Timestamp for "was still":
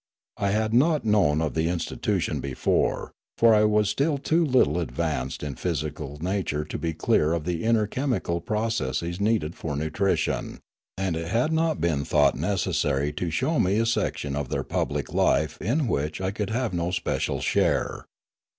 3.65-4.17